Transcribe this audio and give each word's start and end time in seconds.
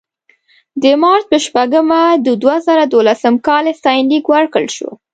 د 0.83 0.85
مارچ 1.01 1.23
په 1.31 1.37
شپږمه 1.45 2.01
د 2.25 2.27
دوه 2.41 2.55
زره 2.67 2.83
دولسم 2.93 3.35
کال 3.47 3.65
ستاینلیک 3.79 4.25
ورکړل 4.29 4.67
شو. 4.75 4.89